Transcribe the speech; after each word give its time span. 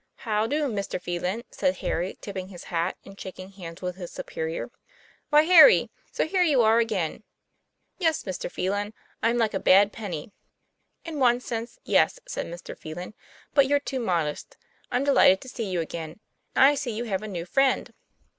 "Howdo, 0.25 0.67
Mr. 0.67 0.99
Phelan," 0.99 1.43
said 1.51 1.75
Harry, 1.77 2.17
tipping 2.21 2.47
his 2.47 2.63
hat 2.63 2.97
and 3.05 3.19
shaking 3.21 3.49
hands 3.51 3.83
with 3.83 3.97
his 3.97 4.09
superior. 4.11 4.71
"Why, 5.29 5.43
Harry! 5.43 5.91
So 6.11 6.25
here 6.25 6.41
you 6.41 6.63
are 6.63 6.79
again." 6.79 7.21
"Yes, 7.99 8.23
Mr. 8.23 8.49
Phelan, 8.51 8.95
I'm 9.21 9.37
like 9.37 9.53
a 9.53 9.59
bad 9.59 9.93
penny." 9.93 10.31
"In 11.05 11.19
one 11.19 11.39
sense, 11.39 11.77
yes, 11.83 12.19
"said 12.27 12.47
Mr. 12.47 12.75
Phelan; 12.75 13.13
'but 13.53 13.67
you're 13.67 13.79
too 13.79 13.99
modest. 13.99 14.57
I'm 14.91 15.03
delighted 15.03 15.39
to 15.41 15.49
see 15.49 15.69
you 15.69 15.81
again. 15.81 16.19
And 16.55 16.65
I 16.65 16.73
see 16.73 16.89
you 16.93 17.03
have 17.03 17.21
a 17.21 17.27
new 17.27 17.45
friend. 17.45 17.93